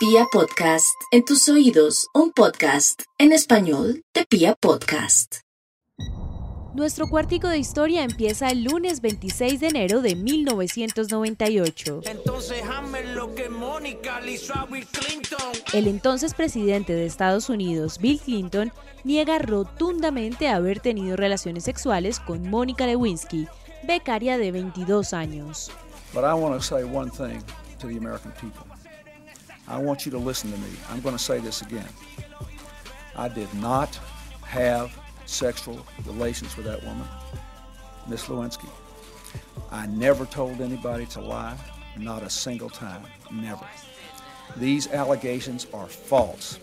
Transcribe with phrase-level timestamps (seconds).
[0.00, 5.40] Pia Podcast, en tus oídos, un podcast en español de Pia Podcast.
[6.72, 12.00] Nuestro cuartico de historia empieza el lunes 26 de enero de 1998.
[15.74, 18.72] El entonces presidente de Estados Unidos, Bill Clinton,
[19.04, 23.46] niega rotundamente haber tenido relaciones sexuales con Mónica Lewinsky,
[23.86, 25.70] becaria de 22 años.
[26.14, 27.42] But I want to say one thing
[27.80, 28.69] to the American people.
[29.70, 30.70] I want you to listen to me.
[30.88, 31.88] I'm going to say this again.
[33.14, 33.94] I did not
[34.42, 34.92] have
[35.26, 37.06] sexual relations with that woman,
[38.08, 38.68] Miss Lewinsky.
[39.70, 41.56] I never told anybody to lie,
[41.96, 43.64] not a single time, never.
[44.56, 46.58] These allegations are false,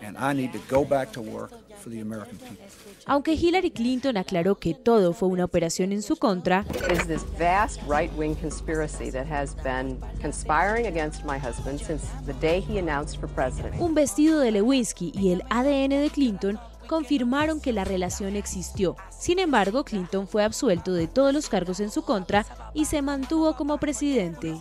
[0.00, 1.50] and I need to go back to work
[1.86, 2.66] for the American people.
[3.06, 7.80] Aunque Hillary Clinton aclaró que todo fue una operación en su contra, is this vast
[7.88, 13.28] right-wing conspiracy that has been conspiring against my husband since the day he announced for
[13.28, 13.80] president.
[13.80, 18.96] un vestido de Lewinsky y el ADN de Clinton confirmaron que la relación existió.
[19.10, 23.54] Sin embargo, Clinton fue absuelto de todos los cargos en su contra y se mantuvo
[23.56, 24.60] como presidente.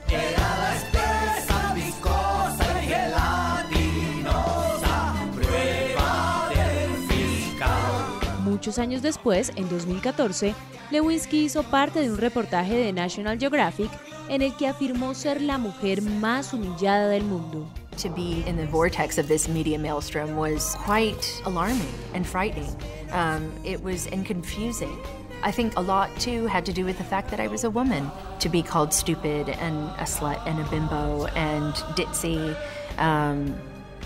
[8.55, 10.55] Muchos años después, en 2014,
[10.89, 13.91] Lewinsky hizo parte de un reportaje de National Geographic
[14.29, 17.67] en el que afirmó ser la mujer más humillada del mundo.
[18.01, 22.73] To be in the vortex of this media maelstrom was quite alarming and frightening.
[23.11, 24.97] Um, it was and confusing.
[25.43, 27.69] I think a lot too had to do with the fact that I was a
[27.69, 28.09] woman.
[28.39, 32.55] To be called stupid and a slut and a bimbo and ditzy,
[32.99, 33.53] um,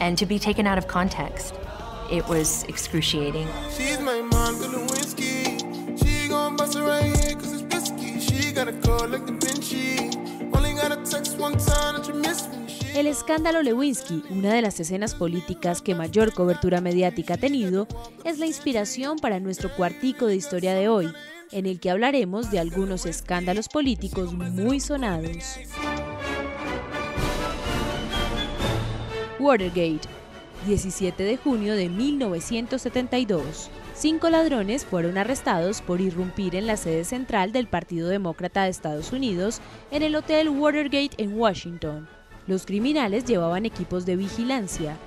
[0.02, 1.54] and to be taken out of context.
[2.12, 3.48] It was excruciating.
[3.78, 5.60] She's my Monica Lewinsky.
[6.00, 8.20] She gon' bust it right here cause it's risky.
[8.20, 10.10] She got a call like Da Vinci.
[10.52, 12.68] Only got a text one time that you missed me.
[12.68, 17.88] She El escándalo Lewinsky, una de las escenas políticas que mayor cobertura mediática ha tenido,
[18.24, 21.14] es la inspiración para nuestro cuartico de historia de hoy,
[21.52, 25.60] en el que hablaremos de algunos escándalos políticos muy sonados.
[29.40, 30.02] Watergate,
[30.66, 33.70] 17 de junio de 1972.
[33.96, 39.12] Cinco ladrones fueron arrestados por irrumpir en la sede central del Partido Demócrata de Estados
[39.12, 39.62] Unidos
[39.92, 42.08] en el Hotel Watergate en Washington.
[42.48, 44.98] Los criminales llevaban equipos de vigilancia.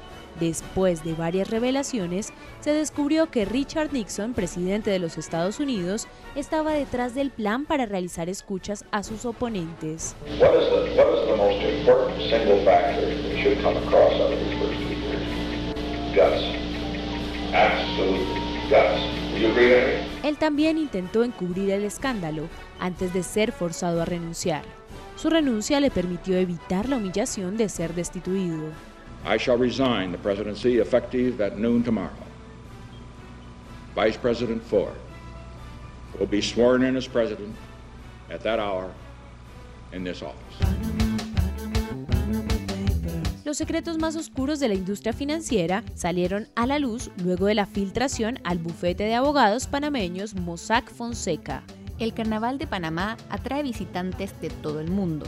[0.40, 6.72] Después de varias revelaciones, se descubrió que Richard Nixon, presidente de los Estados Unidos, estaba
[6.72, 10.14] detrás del plan para realizar escuchas a sus oponentes.
[10.40, 10.68] What is
[14.44, 14.51] the
[16.14, 16.42] Guts.
[17.54, 18.42] Absolutely.
[18.68, 19.00] Guts.
[19.34, 20.12] You agree, Henry?
[20.22, 24.62] Él también intentó encubrir el escándalo antes de ser forzado a renunciar.
[25.16, 28.72] Su renuncia le permitió evitar la humillación de ser destituido.
[29.24, 32.10] I shall resign the presidency effective at noon tomorrow.
[33.94, 34.96] Vice President Ford
[36.18, 37.54] will be sworn in as president
[38.30, 38.90] at that hour
[39.92, 40.91] in this office.
[43.52, 47.66] Los secretos más oscuros de la industria financiera salieron a la luz luego de la
[47.66, 51.62] filtración al bufete de abogados panameños Mossack Fonseca.
[51.98, 55.26] El Carnaval de Panamá atrae visitantes de todo el mundo.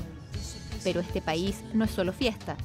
[0.83, 2.57] Pero este país no es solo fiesta,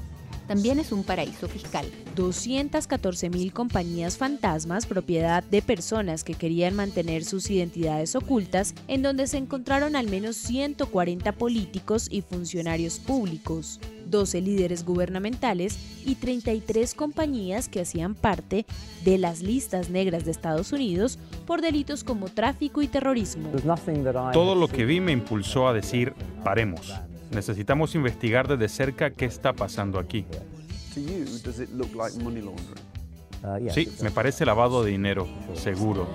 [0.50, 1.86] también es un paraíso fiscal.
[2.16, 9.36] 214.000 compañías fantasmas, propiedad de personas que querían mantener sus identidades ocultas, en donde se
[9.36, 13.78] encontraron al menos 140 políticos y funcionarios públicos,
[14.10, 18.66] 12 líderes gubernamentales y 33 compañías que hacían parte
[19.04, 23.50] de las listas negras de Estados Unidos por delitos como tráfico y terrorismo.
[24.32, 26.92] Todo lo que vi me impulsó a decir, paremos.
[27.30, 30.26] Necesitamos investigar desde cerca qué está pasando aquí.
[33.72, 36.06] Sí, me parece lavado de dinero, seguro.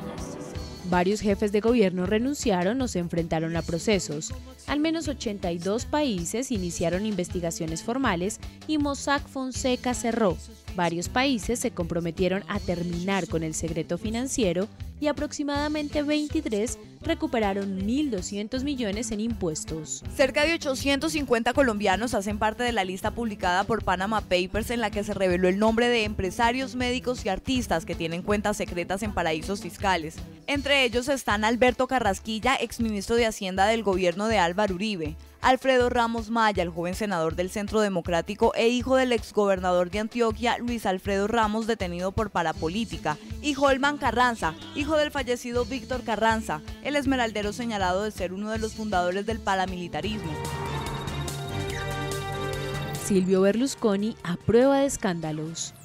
[0.90, 4.34] Varios jefes de gobierno renunciaron o se enfrentaron a procesos.
[4.68, 10.38] Al menos 82 países iniciaron investigaciones formales y Mossack Fonseca cerró.
[10.76, 14.68] Varios países se comprometieron a terminar con el secreto financiero
[15.00, 20.04] y aproximadamente 23 recuperaron 1.200 millones en impuestos.
[20.16, 24.92] Cerca de 850 colombianos hacen parte de la lista publicada por Panama Papers en la
[24.92, 29.14] que se reveló el nombre de empresarios, médicos y artistas que tienen cuentas secretas en
[29.14, 30.16] paraísos fiscales.
[30.48, 36.32] Entre ellos están Alberto Carrasquilla, exministro de Hacienda del gobierno de Álvaro Uribe, Alfredo Ramos
[36.32, 41.28] Maya, el joven senador del Centro Democrático e hijo del exgobernador de Antioquia, Luis Alfredo
[41.28, 48.02] Ramos, detenido por parapolítica, y Holman Carranza, hijo del fallecido Víctor Carranza, el esmeraldero señalado
[48.02, 50.34] de ser uno de los fundadores del paramilitarismo.
[53.04, 55.76] Silvio Berlusconi a prueba de escándalos.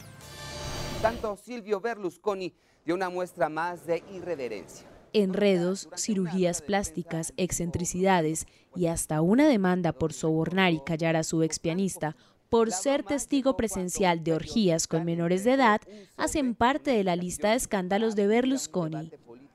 [1.03, 2.55] Tanto Silvio Berlusconi
[2.87, 4.90] dio una muestra más de irreverencia.
[5.13, 8.47] Enredos, cirugías plásticas, excentricidades
[8.77, 12.17] y hasta una demanda por sobornar y callar a su expianista
[12.51, 15.81] por ser testigo presencial de orgías con menores de edad
[16.17, 19.13] hacen parte de la lista de escándalos de Berlusconi.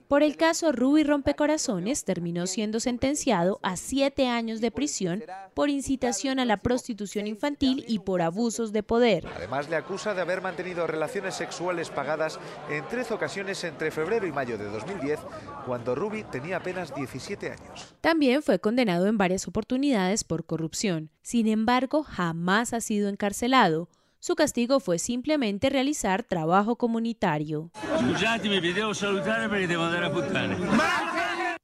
[0.07, 5.23] Por el caso Ruby Rompecorazones terminó siendo sentenciado a siete años de prisión
[5.55, 9.27] por incitación a la prostitución infantil y por abusos de poder.
[9.35, 14.31] Además le acusa de haber mantenido relaciones sexuales pagadas en tres ocasiones entre febrero y
[14.31, 15.19] mayo de 2010,
[15.65, 17.95] cuando Ruby tenía apenas 17 años.
[18.01, 21.09] También fue condenado en varias oportunidades por corrupción.
[21.23, 23.89] Sin embargo, jamás ha sido encarcelado.
[24.25, 27.69] Su castigo fue simplemente realizar trabajo comunitario.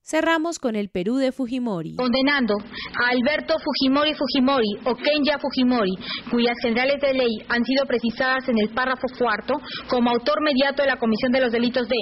[0.04, 1.96] Cerramos con el Perú de Fujimori.
[1.96, 5.94] Condenando a Alberto Fujimori Fujimori o Kenya Fujimori,
[6.32, 9.54] cuyas generales de ley han sido precisadas en el párrafo cuarto
[9.88, 11.98] como autor mediato de la comisión de los delitos de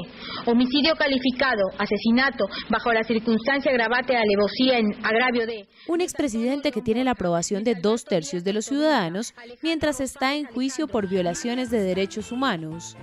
[0.50, 5.68] homicidio calificado, asesinato bajo la circunstancia agravante de alevosía en agravio de...
[5.90, 10.46] Un expresidente que tiene la aprobación de dos tercios de los ciudadanos mientras está en
[10.46, 12.96] juicio por violaciones de derechos humanos.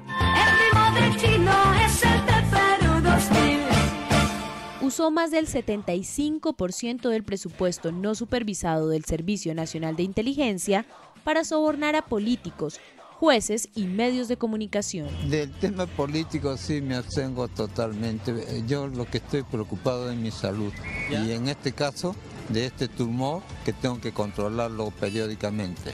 [4.96, 10.87] Usó más del 75% del presupuesto no supervisado del Servicio Nacional de Inteligencia
[11.22, 12.81] para sobornar a políticos,
[13.20, 15.10] jueces y medios de comunicación.
[15.28, 18.32] Del tema político sí me abstengo totalmente.
[18.66, 20.72] Yo lo que estoy preocupado es mi salud.
[21.10, 22.16] Y en este caso,
[22.49, 25.92] de este tumor, que tengo que controlarlo periódicamente.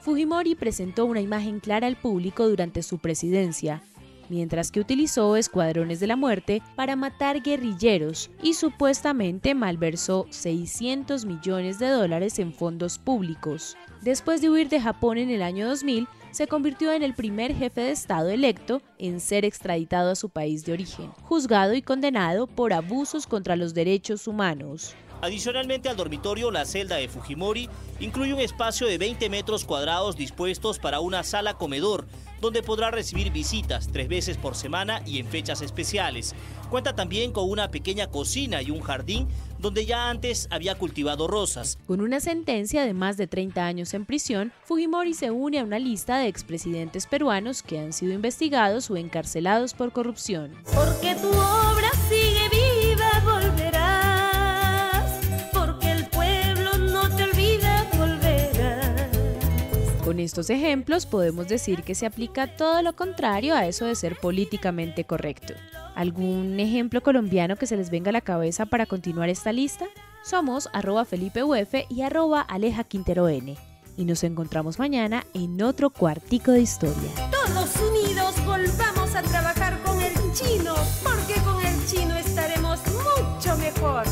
[0.00, 3.82] Fujimori presentó una imagen clara al público durante su presidencia
[4.28, 11.78] mientras que utilizó escuadrones de la muerte para matar guerrilleros y supuestamente malversó 600 millones
[11.78, 13.76] de dólares en fondos públicos.
[14.02, 17.80] Después de huir de Japón en el año 2000, se convirtió en el primer jefe
[17.80, 22.72] de Estado electo en ser extraditado a su país de origen, juzgado y condenado por
[22.72, 24.94] abusos contra los derechos humanos.
[25.20, 27.68] Adicionalmente al dormitorio, la celda de Fujimori
[27.98, 32.06] incluye un espacio de 20 metros cuadrados dispuestos para una sala comedor,
[32.40, 36.34] donde podrá recibir visitas tres veces por semana y en fechas especiales.
[36.70, 39.26] Cuenta también con una pequeña cocina y un jardín
[39.58, 41.78] donde ya antes había cultivado rosas.
[41.86, 45.80] Con una sentencia de más de 30 años en prisión, Fujimori se une a una
[45.80, 50.52] lista de expresidentes peruanos que han sido investigados o encarcelados por corrupción.
[50.72, 51.30] Porque tu
[60.08, 64.16] Con estos ejemplos podemos decir que se aplica todo lo contrario a eso de ser
[64.16, 65.52] políticamente correcto.
[65.94, 69.84] ¿Algún ejemplo colombiano que se les venga a la cabeza para continuar esta lista?
[70.24, 73.54] Somos arroba Felipe Uf y arroba Aleja Quintero N.
[73.98, 77.10] Y nos encontramos mañana en otro cuartico de historia.
[77.30, 84.06] Todos unidos volvamos a trabajar con el chino, porque con el chino estaremos mucho mejor.